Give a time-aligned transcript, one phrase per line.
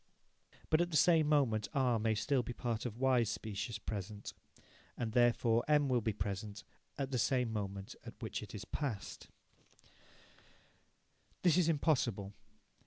[0.71, 4.33] But at the same moment R may still be part of Y's specious present.
[4.97, 6.63] And, therefore, M will be present,
[6.97, 9.27] at the same moment at which it is past.
[11.43, 12.33] This is impossible.